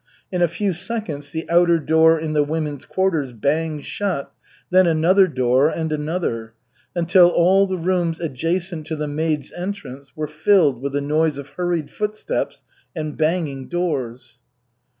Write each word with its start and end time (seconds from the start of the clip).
In 0.31 0.41
a 0.41 0.47
few 0.47 0.73
seconds 0.73 1.29
the 1.31 1.47
outer 1.47 1.77
door 1.77 2.19
in 2.19 2.33
the 2.33 2.41
women's 2.41 2.85
quarters 2.85 3.33
banged 3.33 3.85
shut, 3.85 4.31
then 4.71 4.87
another 4.87 5.27
door, 5.27 5.69
and 5.69 5.93
another, 5.93 6.55
until 6.95 7.27
all 7.29 7.67
the 7.67 7.77
rooms 7.77 8.19
adjacent 8.19 8.87
to 8.87 8.95
the 8.95 9.07
maids' 9.07 9.51
entrance 9.53 10.17
were 10.17 10.25
filled 10.25 10.81
with 10.81 10.95
a 10.95 11.01
noise 11.01 11.37
of 11.37 11.49
hurried 11.49 11.91
footsteps 11.91 12.63
and 12.95 13.15
banging 13.15 13.67
doors. 13.67 14.39